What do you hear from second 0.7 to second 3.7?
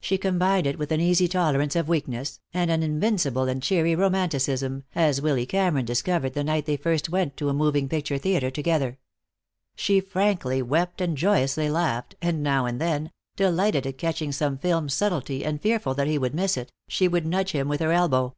with an easy tolerance of weakness, and an invincible and